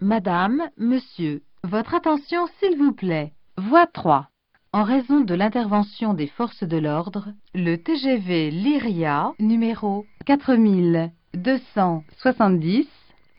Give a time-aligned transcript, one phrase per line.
[0.00, 3.32] Madame, monsieur, votre attention s'il vous plaît.
[3.56, 4.28] Voie 3.
[4.72, 12.88] En raison de l'intervention des forces de l'ordre, le TGV Lyria numéro 4270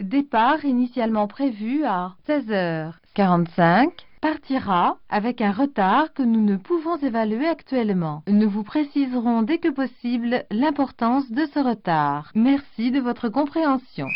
[0.00, 3.90] Départ initialement prévu à 16h45
[4.20, 8.22] partira avec un retard que nous ne pouvons évaluer actuellement.
[8.28, 12.30] Nous vous préciserons dès que possible l'importance de ce retard.
[12.34, 14.06] Merci de votre compréhension.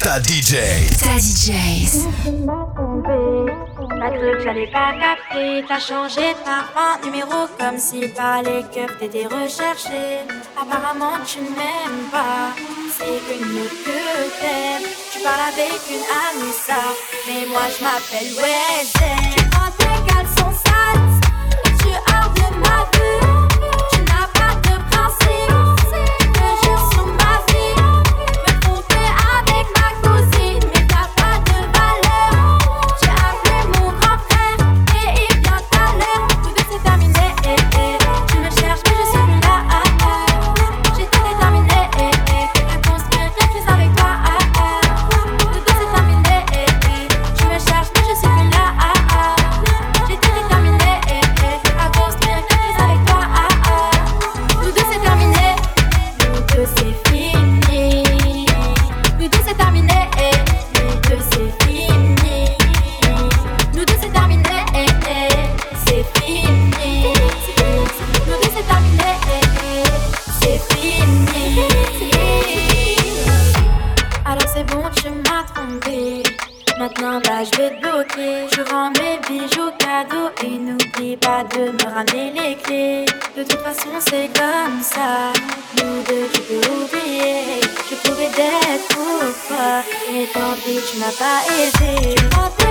[0.00, 0.54] Ta DJ.
[1.02, 1.18] Ta
[3.98, 8.62] pas cru que j'allais pas capter, t'as changé par un numéro comme si par les
[8.72, 10.20] keufs t'étais recherché.
[10.60, 12.52] Apparemment tu ne m'aimes pas,
[12.90, 14.90] c'est une autre que t'aimes.
[15.12, 16.82] Tu parles avec une amie ça,
[17.26, 19.46] mais moi je m'appelle Wesley.
[90.66, 92.65] reach my body.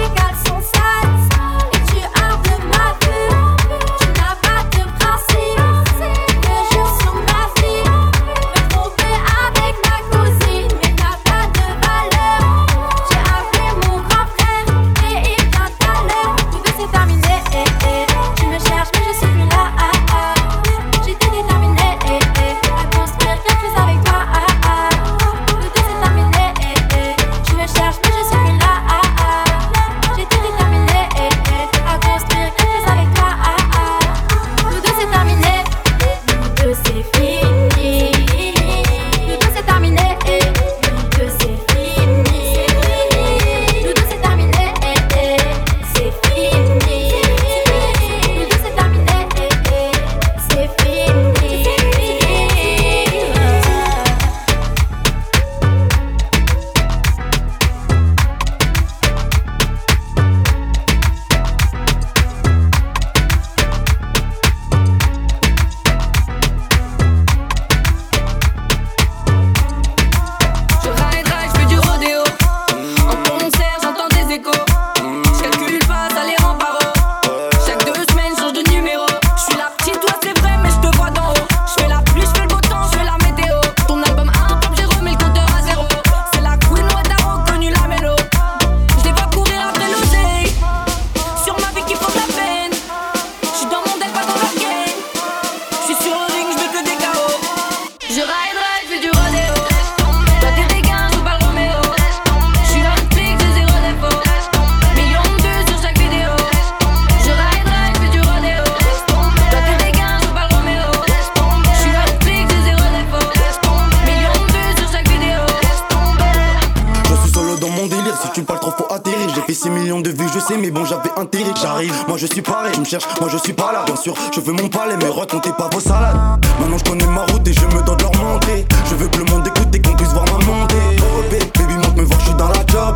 [120.60, 123.54] Mais bon j'avais terrible J'arrive, moi je suis pareil, je me cherche, moi je suis
[123.54, 123.84] pas là.
[123.86, 126.18] Bien sûr, je veux mon palais, mais racontez pas vos salades.
[126.60, 129.18] Maintenant je connais ma route et je me dois de leur montrer Je veux que
[129.18, 130.76] le monde écoute et qu'on puisse voir ma montée.
[131.02, 132.95] Oh baby monte me voir, je suis dans la job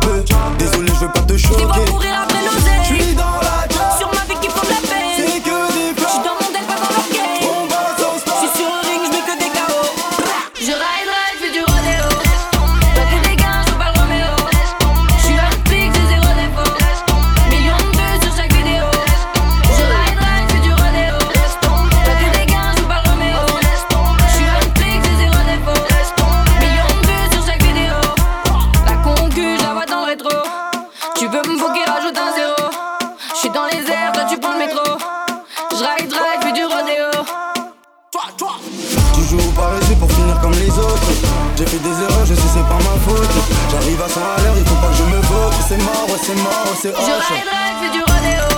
[43.70, 46.18] J'arrive à 100 à l'heure, il faut pas que je me vote C'est mort, ouais,
[46.22, 48.49] c'est mort, ouais, c'est hoche Je ride, ride, fais du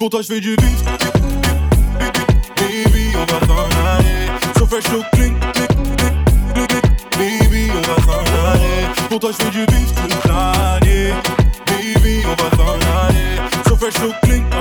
[0.00, 0.82] Tot als weer je links.
[2.54, 4.28] Baby, waar gaan wij?
[4.58, 5.44] Zo vers zo klinkt.
[7.10, 8.90] Baby, waar gaan wij?
[9.08, 9.92] Tot als weer je links.
[11.64, 13.38] Baby, waar gaan wij?
[13.64, 14.54] Zo vers zo klinkt.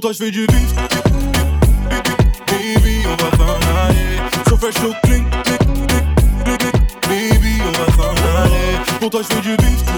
[0.00, 0.80] voltas vem de risco.
[2.46, 3.92] Baby, eu vou falar.
[4.48, 5.28] Só fecho o clink.
[7.02, 8.48] Baby, eu vou falar.
[8.98, 9.90] Voltas vem de risco.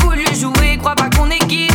[0.00, 1.72] voulu jouer, crois pas qu'on est guide.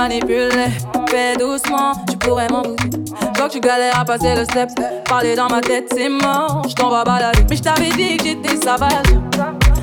[0.00, 0.70] Manipuler.
[1.10, 4.70] Fais doucement, tu pourrais m'en que tu galères à passer le step.
[5.04, 6.62] Parler dans ma tête, c'est mort.
[6.68, 7.44] Je t'en vais balader.
[7.48, 9.10] Mais je t'avais dit que j'étais sauvage.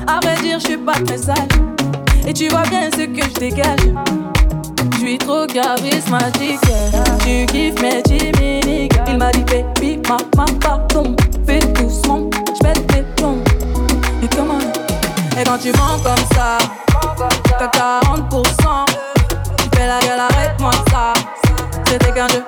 [0.06, 1.48] À vrai dire, je suis pas très sale.
[2.26, 3.86] Et tu vois bien ce que je dégage.
[4.92, 6.60] Je suis trop charismatique.
[7.24, 8.92] Tu kiffes mes timides.
[9.06, 11.14] Il m'a dit, baby, ma, ma, pardon.
[11.46, 13.42] Fais doucement, je pète les plombs.
[14.22, 14.58] Et comment?
[15.40, 16.58] Et quand tu mens comme ça,
[17.58, 18.07] t'as
[22.18, 22.47] C'était qu'un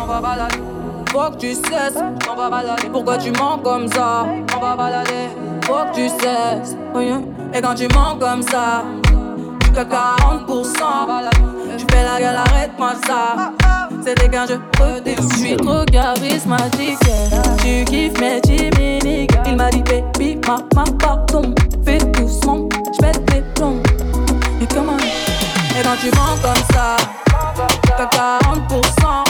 [0.00, 0.62] On va balader.
[1.10, 2.88] Faut que tu cesses, on va balader.
[2.90, 4.26] Pourquoi tu mens comme ça?
[4.56, 5.28] On va balader.
[5.62, 6.76] Faut que tu cesses.
[6.94, 7.22] Hein.
[7.54, 8.84] Et quand tu mens comme ça,
[9.64, 9.98] jusqu'à 40%.
[11.78, 13.52] Tu fais la gueule, arrête-moi ça.
[14.04, 14.60] C'était qu'un jeu
[15.06, 16.98] Je suis trop charismatique.
[17.62, 19.30] Tu kiffes mes timides.
[19.46, 21.54] Il m'a dit, baby, ma, ma, pardon.
[21.84, 23.82] Fais doucement, j'pète les plombs.
[24.60, 24.96] Et comment?
[24.96, 26.96] Et quand tu mens comme ça,
[27.96, 29.27] t'as 40%.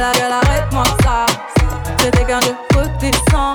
[0.00, 1.26] La gueule, arrête-moi ça.
[1.98, 3.54] C'était qu'un jeu redescend.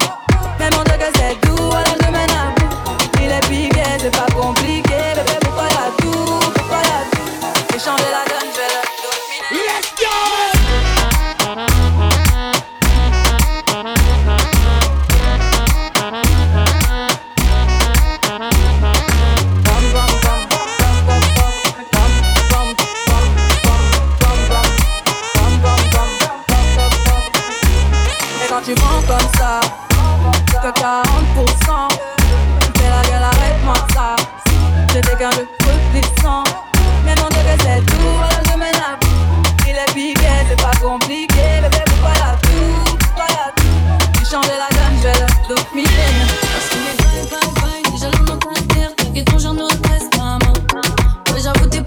[0.60, 3.20] Mais mon que c'est doux, alors je mène à bout.
[3.22, 4.87] Il est piqué, c'est pas compliqué.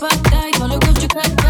[0.01, 1.50] Pas taille, dans le coffre du 4x4,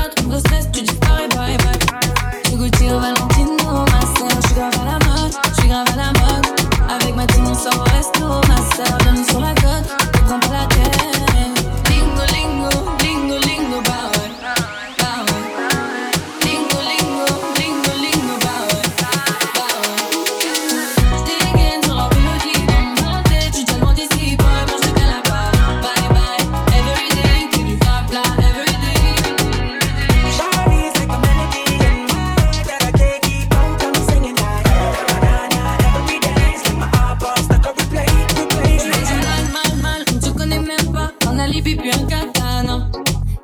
[41.61, 42.91] j'ai pipi un katana.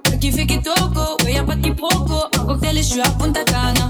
[0.02, 2.28] T'as kiffé qui toco, a pati poco.
[2.38, 3.85] Un cocktail et je à Punta Cana.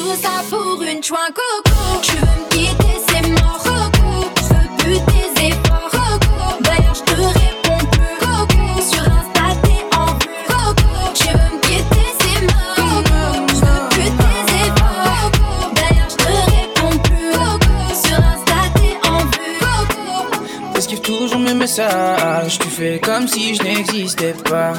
[0.00, 2.00] tout ça pour une chouin coco.
[2.02, 4.30] Tu veux me quitter, c'est mort, coco.
[4.36, 6.62] Je veux plus tes efforts, coco.
[6.62, 8.62] D'ailleurs, je te réponds plus, coco.
[8.90, 10.92] Sur Insta, t'es en bleu, coco.
[11.14, 13.20] Tu veux me quitter, c'est mort, coco.
[13.48, 15.74] Je veux plus tes efforts, coco.
[15.76, 17.74] D'ailleurs, je te réponds plus, coco.
[18.04, 20.72] Sur Insta, t'es en bleu, coco.
[20.74, 22.58] T'esquives toujours mes messages.
[22.58, 24.72] Tu fais comme si je n'existais pas.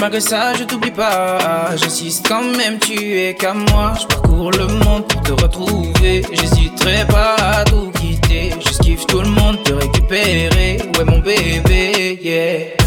[0.00, 1.74] Malgré ça, je t'oublie pas.
[1.76, 3.94] J'insiste quand même, tu es qu'à moi.
[4.00, 6.22] Je parcours le monde pour te retrouver.
[6.32, 8.50] J'hésiterai pas à tout quitter.
[8.60, 10.78] Je kiffe tout le monde, te récupérer.
[10.98, 12.85] Ouais, mon bébé, yeah.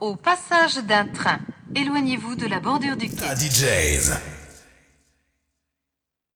[0.00, 1.38] au passage d'un train.
[1.74, 3.26] Éloignez-vous de la bordure du quai.